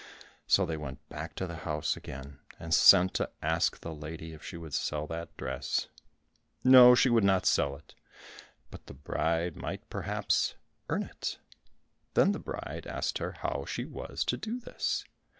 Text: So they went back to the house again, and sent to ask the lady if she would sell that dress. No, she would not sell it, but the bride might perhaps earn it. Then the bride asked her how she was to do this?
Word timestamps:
So 0.47 0.65
they 0.65 0.77
went 0.77 1.07
back 1.09 1.35
to 1.35 1.45
the 1.45 1.57
house 1.57 1.95
again, 1.95 2.39
and 2.59 2.73
sent 2.73 3.13
to 3.13 3.29
ask 3.39 3.79
the 3.81 3.93
lady 3.93 4.33
if 4.33 4.43
she 4.43 4.57
would 4.57 4.73
sell 4.73 5.05
that 5.05 5.37
dress. 5.37 5.89
No, 6.63 6.95
she 6.95 7.07
would 7.11 7.23
not 7.23 7.45
sell 7.45 7.75
it, 7.75 7.93
but 8.71 8.87
the 8.87 8.95
bride 8.95 9.55
might 9.55 9.87
perhaps 9.91 10.55
earn 10.89 11.03
it. 11.03 11.37
Then 12.15 12.31
the 12.31 12.39
bride 12.39 12.87
asked 12.89 13.19
her 13.19 13.33
how 13.43 13.65
she 13.67 13.85
was 13.85 14.25
to 14.25 14.37
do 14.37 14.59
this? 14.59 15.05